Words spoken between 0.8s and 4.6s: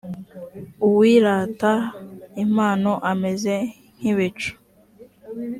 uwirata impano ameze nk ibicu